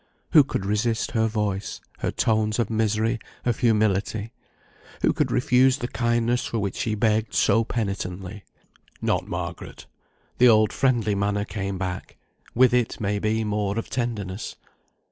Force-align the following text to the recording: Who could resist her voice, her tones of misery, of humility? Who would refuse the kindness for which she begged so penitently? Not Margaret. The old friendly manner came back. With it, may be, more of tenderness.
Who 0.31 0.43
could 0.43 0.65
resist 0.65 1.11
her 1.11 1.27
voice, 1.27 1.79
her 1.99 2.09
tones 2.09 2.57
of 2.57 2.71
misery, 2.71 3.19
of 3.45 3.59
humility? 3.59 4.31
Who 5.03 5.13
would 5.15 5.29
refuse 5.31 5.77
the 5.77 5.87
kindness 5.87 6.43
for 6.43 6.57
which 6.57 6.75
she 6.75 6.95
begged 6.95 7.35
so 7.35 7.63
penitently? 7.63 8.43
Not 8.99 9.27
Margaret. 9.27 9.85
The 10.39 10.49
old 10.49 10.73
friendly 10.73 11.13
manner 11.13 11.45
came 11.45 11.77
back. 11.77 12.17
With 12.55 12.73
it, 12.73 12.99
may 12.99 13.19
be, 13.19 13.43
more 13.43 13.77
of 13.77 13.91
tenderness. 13.91 14.55